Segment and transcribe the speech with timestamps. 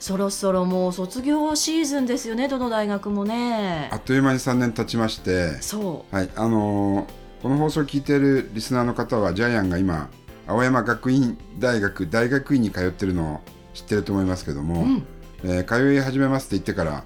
[0.00, 3.88] そろそろもう卒業シーズンですよねどの大学もね。
[3.92, 10.10] あっという間に3年経ちまして、そはい、あのーこの放送を聞いているリスナーの方は、ジャイアンが今、
[10.48, 13.40] 青山学院大学大学院に通ってるのを
[13.74, 15.06] 知ってると思いますけども、う、うん、
[15.44, 17.04] えー通い始めますって言ってから、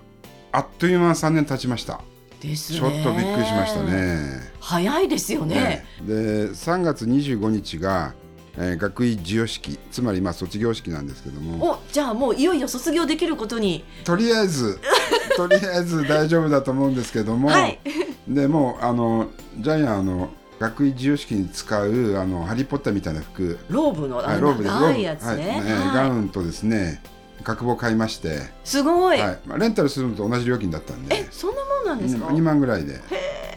[0.53, 2.01] あっという間3年経ちました。
[2.41, 2.79] ですね。
[2.79, 4.41] ちょっとびっくりしましたね。
[4.61, 5.55] 早いですよね。
[5.55, 8.15] ねで、3月25日が、
[8.57, 13.85] えー学位授与式、つまりまあ卒業式なんですけども、おじゃあもういよいよ卒業できることに。
[14.05, 14.79] とりあえず、
[15.37, 17.81] とりあえず大丈夫だと思うんですけども、はい。
[18.29, 24.75] でもうあのジャイアンあの学位授与式に使うあのハリー・ポッターみたいな服、ローブのあローブです。
[24.75, 25.39] 長いやつね、はい。
[25.39, 25.95] はい。
[25.95, 27.03] ガウンとですね
[27.43, 29.39] 角棒買いまして、すごい、はい。
[29.47, 31.17] まあ、レンタルするのと同じ料金だったんで。
[31.17, 33.01] えそんなもんなんですか？2万ぐらいで、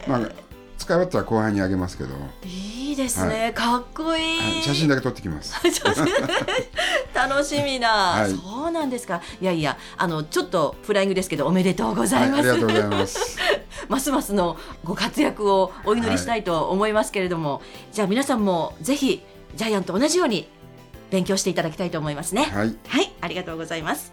[0.08, 0.20] まあ、
[0.78, 4.62] 使い終わったら後輩にあげますけど、いいですね、かっこいい、はい。
[4.62, 5.54] 写真だけ撮ってきます。
[7.14, 8.30] 楽しみな、はい。
[8.30, 9.20] そうなんですか。
[9.40, 13.38] いやいやあのちょっとフライングですけどおめでとうござはいい、ます、ありがとうございます。
[13.88, 19.22] ますますのご活躍をお祈りしたいと思いますけれども、じゃあ皆さんもぜひ
[19.54, 20.48] ジャイアンと同じように
[21.10, 22.44] 勉強していただきたいと思いますね。
[22.44, 24.12] はい、はい、ありがとうございます。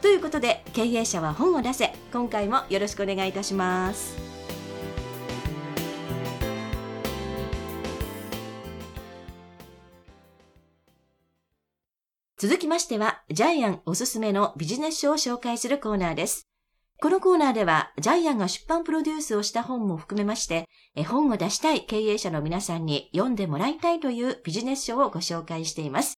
[0.00, 1.94] ということで経営者は本を出せ。
[2.12, 4.41] 今回もよろしくお願いいたします。
[12.42, 16.48] 続きましては、ジャイアンおすすめのビジネス書を紹介するコーナーです。
[17.00, 26.14] このコーナーでは、ジャイアンが出版プロデュースをした本も含めまして、え本を出したい経営者の皆さんに読んでもらいたいというビジネス書をご紹介しています。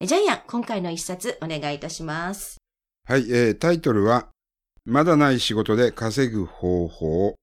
[0.00, 2.58] ジャイアン、今回の一冊お願いいたします。
[3.04, 4.28] はいえータイトルは
[4.86, 7.34] 「まだない仕事で稼ぐ方法」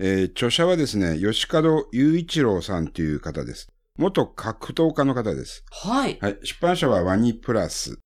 [0.00, 6.18] えー著者はですね吉門雄一郎さんという方です元格闘家の方ですはい。
[6.20, 6.38] はい。
[6.42, 7.98] 出版社はワニプラス。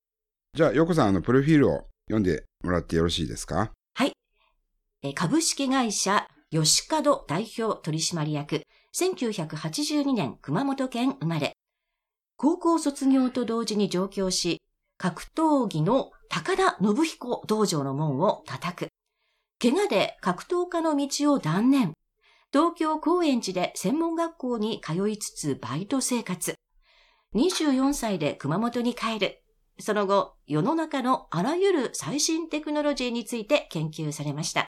[0.53, 3.71] じゃあ、ヨコさん、あの、プロフィールを読んでもらってよろしいですか？
[5.01, 8.63] え株式会社吉門代表取締役、
[8.93, 11.53] 1982年熊本県生まれ。
[12.35, 14.61] 高校卒業と同時に上京し、
[14.97, 18.87] 格闘技の高田信彦道場の門を叩く。
[19.61, 21.93] 怪我で格闘家の道を断念。
[22.51, 26.55] 東京高円寺で専門学校に通いつつバイト生活。
[27.35, 29.43] 24歳で熊本に帰る。
[29.79, 34.65] その後、世の中のあらゆる最新テクノロジーについて研究されました。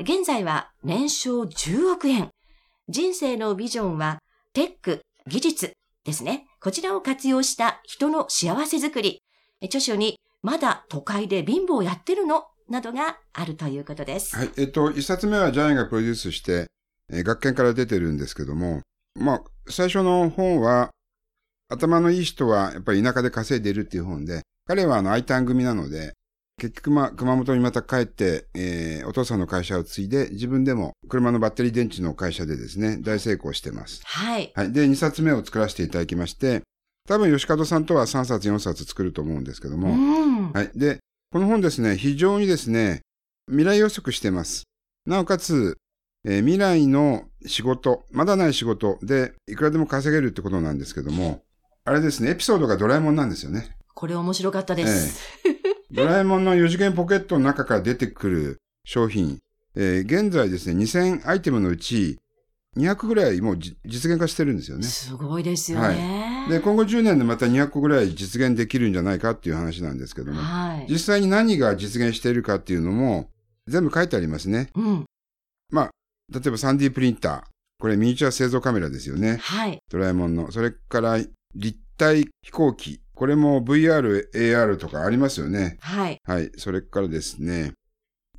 [0.00, 2.30] 現在は年商10億円。
[2.88, 4.18] 人生のビジョンは
[4.52, 5.72] テック、技術
[6.04, 6.46] ですね。
[6.60, 9.22] こちらを活用した人の幸せづくり。
[9.62, 12.46] 著書にまだ都会で貧乏やってるの？
[12.68, 14.34] などがあるということです。
[14.34, 14.50] はい。
[14.56, 16.66] えっと、一冊目はジャイアンがプロデュースして、
[17.12, 18.80] えー学研から出てるんですけども、
[19.18, 20.90] まあ、最初の本は、
[21.70, 26.12] 頭のいい人はやっぱり田舎で稼いでいるっていう本で、彼はあの、アイタン組なので、
[26.58, 34.00] 結局まあ、熊本にまた帰って、えーお父さんの会社を継いで、自分でも車のバッテリー電池の会社でですね、大成功してます。
[34.04, 34.52] はい。
[34.54, 34.72] はい。
[34.72, 36.62] で、2冊目を作らせていただきまして、
[37.06, 40.52] 多分吉門さんとは3冊4冊作ると思うんですけどうも、ん。
[40.52, 40.70] はい。
[40.74, 41.00] で、
[41.32, 43.02] この本ですね、非常にですね、
[43.48, 44.62] 未来予測してます。
[45.06, 45.76] なおかつ、
[46.24, 51.42] えー未来の仕事、まだない仕事でいくらでも稼げるってことなんですけども、
[51.84, 53.76] あれですね、エピソードがドラえもんなんですよね。
[53.94, 55.20] これ面白かったです。
[55.90, 59.38] ドラえもんの4次元ポケットの中から出てくる商品、
[59.76, 62.18] えー現在ですね、2000アイテムのうち
[62.76, 64.84] 200ぐらいもうじ実現化してるんですよね。
[64.84, 66.46] すごいですよね。
[66.48, 70.86] で、今後10年でまた200個ぐらい実現できるんじゃないかっていう話なんですけども、はい。
[70.90, 73.28] 実際に何が実現しているかっていうのも
[73.68, 74.70] 全部書いてありますね。
[74.74, 75.04] うん。
[75.70, 75.90] まあ、
[76.32, 77.42] 例えば 3D プリンター。
[77.78, 79.38] これミニチュア製造カメラですよね。
[79.42, 79.78] はい。
[79.90, 80.50] ドラえもんの。
[80.52, 81.18] それから
[81.54, 83.00] 立体飛行機。
[83.14, 85.76] これも VR、AR とかありますよね。
[85.80, 86.18] はい。
[86.24, 86.50] はい。
[86.56, 87.72] それからですね、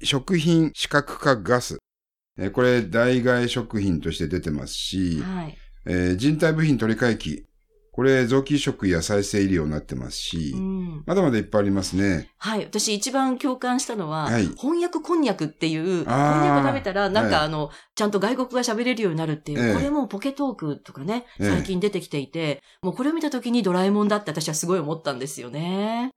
[0.03, 1.77] 食品視覚化ガス。
[2.37, 5.57] えーこれ代替食品として出てますし、はい。
[5.85, 7.45] えー人体部品取り替え機。
[7.95, 11.03] これ臓器移植や再生医療になってますし、うん。
[11.05, 12.29] まだまだいっぱいありますね。
[12.37, 12.65] はい。
[12.65, 26.11] 私一番共感したのは、はい翻訳こんにゃくっていう、こんにゃく食べたら、なんかはいあの、ちゃんと外国が喋れるようになるっていう、ええこれもポケトークとかね、ええ最近出てきていて、もうこれを見た時にドラえもんだって私はすごい思ったんですよね。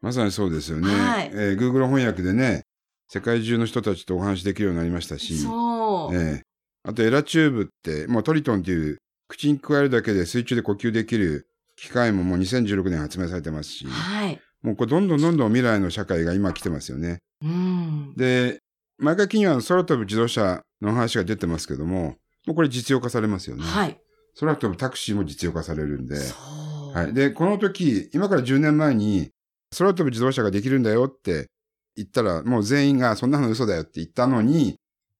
[0.00, 0.88] まさにそうですよね。
[0.88, 2.62] はいえー Google 翻訳でね、
[3.08, 6.16] 世界中の人たちとお話しできるようになりましたし、そう。
[6.16, 6.42] ええ
[6.86, 8.98] あとエラチューブって、もうトリトンっていう
[9.28, 14.40] 口に加えるだけで水中で呼吸できる機械ももう2016年発明されてますし、はい。
[14.62, 17.18] もうこれどんどんどんどん未来の社会が今来てますよね。
[17.42, 18.14] うん。
[18.16, 18.60] で、
[18.98, 22.16] 毎回金曜は空飛ぶ自動車の話が出てますけども、
[22.46, 23.64] もうこれ実用化されますよね。
[23.64, 24.00] はい。
[24.38, 26.16] 空飛ぶタクシーも実用化されるんで。
[26.94, 27.14] はい。
[27.14, 29.30] で、この時、今から10年前に
[29.76, 31.48] 空飛ぶ自動車ができるんだよって
[31.96, 34.76] 言ったら、もう全員がそんなの嘘だよって言ったのに、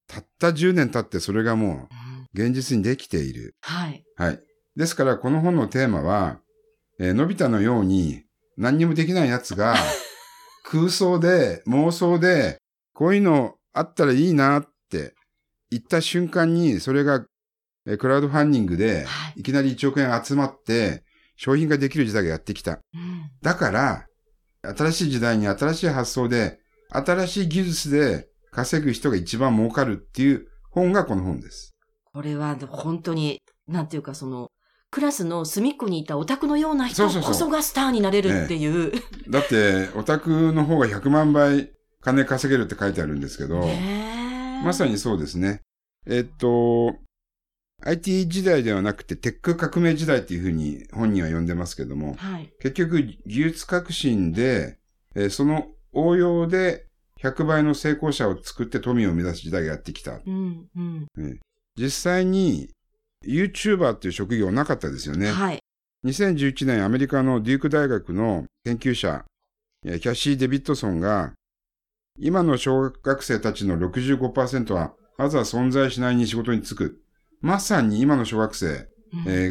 [0.06, 1.78] たった10年経ってそれがもうんう
[2.34, 3.54] 現実にできている。
[3.62, 4.04] はい。
[4.16, 4.40] はい。
[4.76, 6.40] ですから、この本のテーマは、
[7.00, 8.24] えーのび太のように
[8.56, 9.74] 何にもできない奴が
[10.64, 12.58] 空想で、妄想で、
[12.92, 15.14] こういうのあったらいいなって
[15.70, 17.24] 言った瞬間に、それが、
[17.86, 21.04] えークラウドファンディングではいいきなり1億円集まって、
[21.36, 22.80] 商品ができる時代がやってきた。
[22.94, 23.30] うん。
[23.42, 24.06] だから、
[24.62, 26.58] 新しい時代に新しい発想で、
[26.90, 31.73] 新しい技術で稼ぐ人が一番儲かるっていう本がこの本です。
[32.14, 34.52] これは本当に、なんていうかその、
[34.92, 38.92] クラスの隅っこにいたオタクのような人こそがスターになれるっていう。
[39.28, 43.66] だって、オタクの方が100万倍金稼げるって書いてあるんですけど、
[44.62, 45.62] まさにそうですね。
[46.06, 46.94] えっと、
[47.82, 52.48] IT 時代ではなくてテック革命時代っていうふうに本人は呼んでますけども、はい。
[52.60, 54.78] 結局技術革新で、
[55.16, 56.86] えーその応用で
[57.22, 60.20] 100倍の成功者を作って富を目指す時代がやってきた。
[60.24, 61.06] うん、うん。
[61.76, 62.68] 実際に
[63.26, 65.30] YouTuber っていう職業なかったですよね。
[65.30, 65.60] はい。
[66.04, 69.24] 2011年アメリカのデューク大学の研究者、
[69.86, 71.32] えーキャシー・デビッドソンが、
[72.18, 77.00] 今の小学生たちの65%は、まずは存在しないに仕事に就く。
[77.40, 78.88] まさに今の小学生、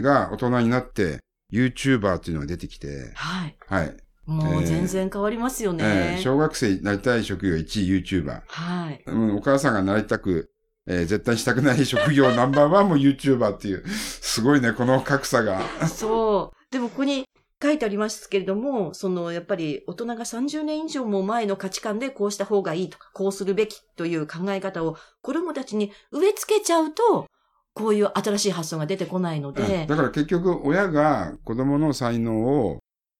[0.01, 1.19] が大人になって、
[1.51, 3.57] YouTuber っていうのが出てきて、はい。
[3.67, 3.97] はい。
[4.25, 5.83] もうえー全然変わりますよね。
[5.83, 8.41] えー小学生になりたい職業1位 YouTuber。
[8.47, 9.03] はい。
[9.05, 10.49] うんお母さんがなりたく、
[10.87, 15.61] えー絶対したくない職業 ナンバーワンも YouTuber っていう、すごいね、この格差が。
[15.87, 16.73] そう。
[16.73, 17.25] でもここに
[17.61, 27.27] 書いてありますけれども、そのやっぱり大人が30年以上も前の価値観でこうした方がいいとか、こうするべきという考え方を子供たちに植え付けちゃうと、
[27.73, 32.79] こういう新しい発想が出てこないのうんで、だから結局親が子供の才能を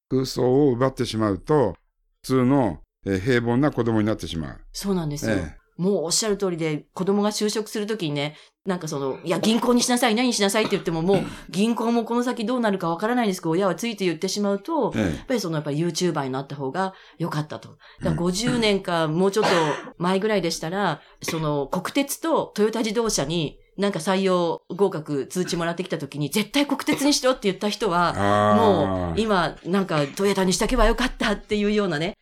[0.10, 1.76] 空想を奪ってしまうと
[2.22, 4.62] 普通の、えー平凡な子供になってしまう。
[4.72, 5.36] そうなんですよ。
[5.38, 8.36] えもうおっしゃる通りで、子供が就職するときにね、
[8.66, 17.78] なんかその、いや、銀行にしなさい、何にしなさいって言っても、もう、銀行もこの先どうなるかわからないんですけど、親はついて言ってしまうと、えやっぱりその、やっぱり YouTuber になった方が良かったと。
[18.02, 19.50] だから50年か、もうちょっと
[19.98, 28.14] 前ぐらいでしたら、その、国鉄とトヨタ自動車に、なんか採用合格通知もらってきたときに、絶対国鉄にしろって言った人は、
[28.54, 32.16] あもうー今なんかトヨタにしとけばよかったっていうようなね。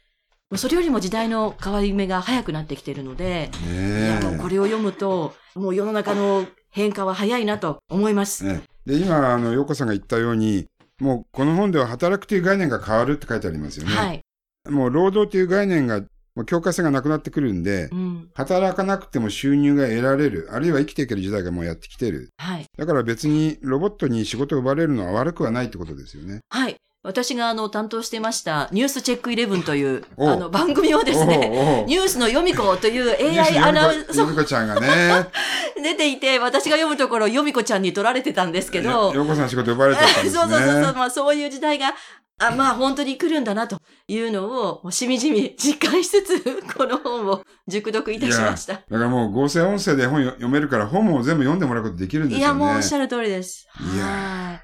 [0.52, 8.44] もうそれよりも時代の変わり目が早くなってきているので、いねこれを読むと、もう世の中の変化は早いなと思います。
[8.44, 10.66] ねで今あの陽子さんが言ったように
[11.00, 13.94] もうこの本では働くという概念が変わるって書いてありますよね。
[13.94, 14.22] はい。
[14.70, 16.02] もう労働という概念が
[16.36, 18.30] もう境界線がなくなってくるんでうん。
[18.34, 22.30] 働かなくても収入が得られるあるいは生きていける時代がもうやってきてる。
[22.38, 22.66] はい。
[22.78, 26.42] だから別にロボットに仕事を奪われるのは悪くはないってことですよね。
[26.50, 26.76] はい。
[27.04, 35.28] 私があの担当してましたニュースチェックイレブンというおあの番組をですね、ニュースの読み子という AI アナウンサよみこちゃんがね、ー
[35.82, 40.42] 出ていて、私が読むところ、よみこちゃんに取られてたんですけど、ようこさん仕事奪われちゃったんですね。
[40.42, 41.96] そうそうそうそう、まあそういう時代が、
[42.38, 48.74] あまあ本当に来るんだなというのを、しみじみ実感しつつ、 この本を熟読いたしました。
[48.74, 52.46] だからもう合成音声で本読めるから本も全部読んでもらうことできるんですよね。
[52.46, 53.68] いや、もうおっしゃる通りです。
[53.96, 54.62] いやは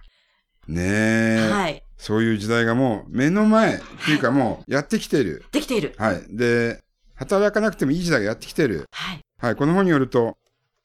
[0.67, 0.83] ねい。
[0.85, 1.86] え、はい。
[1.97, 5.43] そういう時代がもう目の前っていうかもうやってきてる。
[5.51, 5.95] できている。
[5.97, 6.23] はい。
[6.29, 6.81] で、
[7.15, 8.85] 働かなくてもいい時代がやってきてる。
[8.91, 9.19] はい。
[9.39, 9.55] はい。
[9.55, 10.37] この本によると、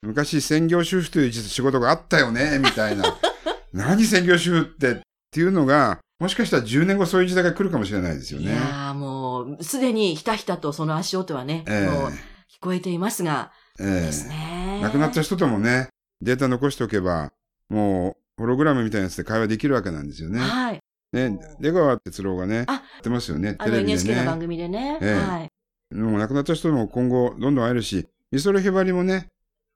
[0.02, 3.04] 昔専業主婦という仕事があったよね、みたいな。
[3.72, 4.96] 何専業主婦ってっ
[5.30, 8.46] ていうのが、もしかしたら10年後そういう時代が来るかもしれないですよね。
[8.46, 12.14] いやーもう、すでにひたひたとその足音はね、ええもう聞
[12.60, 14.80] こえていますが、ええですね。
[14.82, 15.88] 亡くなった人ともね、
[16.20, 17.32] データ残しておけば、
[17.68, 20.38] もう、ホログラムみたいなやつで会話できるわけなんですよね。
[20.38, 20.81] はい。
[21.12, 24.44] ね、出川哲郎がね、あやってますよね、テレビで NHK の番ね。
[24.44, 24.98] 組でね。
[25.02, 25.94] ええはい。
[25.94, 29.28] もう亡くなった人も今後どんどん会えるし、美空ひばりもね、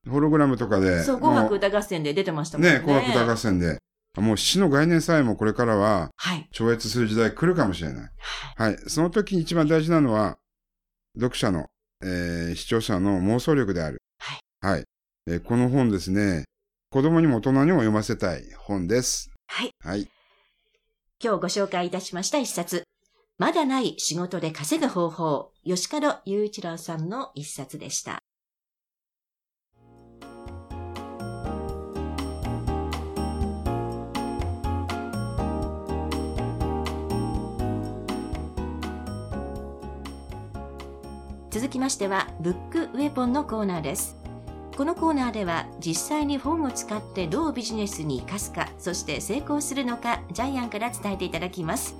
[0.08, 2.70] ホログラムとかで、そう、紅白も歌合戦で出てましたもんね。
[2.70, 3.78] うね、紅白歌合戦で、
[4.16, 6.48] もう死の概念さえもこれからははい。
[6.52, 8.10] 超越する時代来るかもしれない。
[8.56, 8.78] はい。
[8.86, 10.38] その時に一番大事なのは、
[11.16, 11.66] 読者の、
[12.02, 14.00] えー視聴者の妄想力である。
[14.18, 14.40] はい。
[14.66, 14.84] はい。
[15.26, 16.44] えーこの本ですね、
[16.90, 19.30] 子供にも大人にも読ませたい本です。
[19.48, 19.70] はい。
[19.84, 20.08] はい。
[21.18, 22.84] 今日ご紹介いたしました一冊。
[23.38, 28.18] まだない仕事で稼ぐ方法、吉門雄一郎さんの一冊でした。
[41.50, 44.16] 続きましては、ブックウェポンのコーナーです。
[44.76, 51.96] このコーナーでは実際に本を使ってどうビジネスに生かすか、そして成功するのか、ジャイアンから伝えていただきます。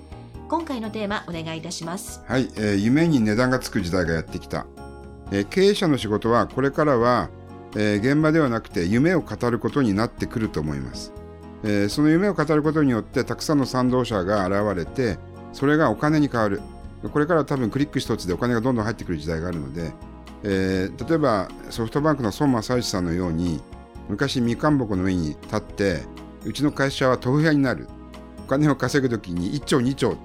[0.51, 2.23] 今回のテーマお願いいたします。
[2.27, 4.67] はい、えー、夢に値段がつく時代がやってきた。
[5.31, 7.31] えー、経営者の仕事はこれからは、
[7.77, 11.15] えー、現場ではなくて夢を語ることになってくると思います。
[11.65, 15.19] えー、その夢を語ることによってたくさんの賛同者が現れて、
[15.55, 16.61] それがお金に変わる。
[17.11, 19.95] これから多分クリック一つでお金がどんどん入ってくる時代があるので、
[20.43, 23.63] えー、例えばソフトバンクの孫正義さんのように
[24.11, 26.03] 昔みかんぼこの上に立って
[26.45, 27.89] うちの会社は豆腐屋になる
[28.47, 30.17] 金を稼ぐ時に1兆2兆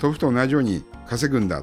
[0.00, 1.62] 豆腐と同じように稼ぐんだ。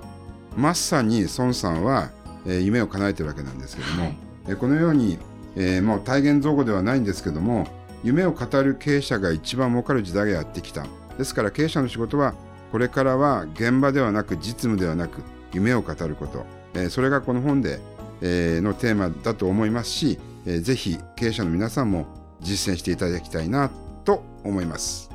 [0.55, 2.09] まさに孫さんは、
[2.45, 5.19] えー、夢を叶えてるわけなんですけども、はい、えー、このように、
[5.55, 7.67] えー、もう体現造語ではないんですけども
[8.03, 10.85] 夢を語る経営者が一番儲かる時代がやってきた。
[11.17, 12.35] ですから経営者の仕事は
[12.71, 15.21] これからは現場ではなく実務ではなく
[15.53, 16.45] 夢を語ること、
[16.75, 17.79] えそれがこの本で、
[18.21, 22.05] えのテーマだと思いますし、えー、ぜひ経営者の皆さんも
[22.41, 23.71] 実践していただきたいな
[24.03, 25.09] と思います。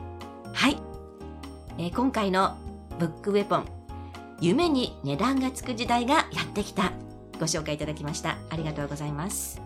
[0.53, 0.77] はい、
[1.79, 2.57] えー、今回の
[2.99, 3.67] ブックウェポン
[4.41, 6.93] 夢に値段がつく時代がやってきた。
[7.39, 8.37] ご紹介いただきました。
[8.51, 9.63] ありがとうございます。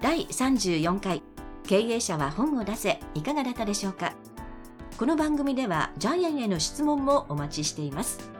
[0.00, 1.22] 第34回
[1.64, 4.14] 経営者は本を出せいかがだったでしょうか。
[4.98, 8.37] この番組ではジャイアンへの質問もお待ちしています。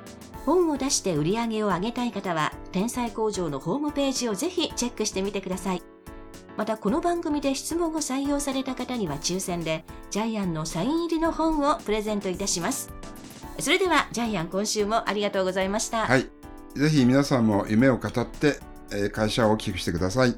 [0.49, 5.83] 本を出して売り上げを上げたい方は天才工場のホームページをぜひチェックしてみてください。
[6.57, 12.91] またこの番組で質問を採用された方には抽選でジャイアンのサイン入りの本をプレゼントいたします。
[13.61, 16.07] それではジャイアン今週もありがとうございました。
[16.07, 16.31] はい
[16.75, 18.61] ぜひ皆さんも夢を語って
[19.11, 20.35] 会社を大きくしてください